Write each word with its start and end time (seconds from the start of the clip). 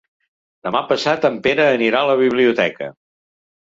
Demà 0.67 0.81
passat 0.93 1.29
en 1.31 1.39
Pere 1.45 1.69
anirà 1.77 2.03
a 2.03 2.11
la 2.15 2.19
biblioteca. 2.25 2.95